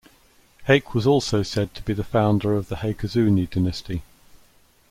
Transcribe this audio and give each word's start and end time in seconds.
Hayk 0.67 0.95
was 0.95 1.05
also 1.05 1.43
said 1.43 1.75
to 1.75 1.83
be 1.83 1.93
the 1.93 2.03
founder 2.03 2.55
of 2.55 2.69
the 2.69 2.77
Haykazuni 2.77 3.47
Dynasty. 3.47 4.01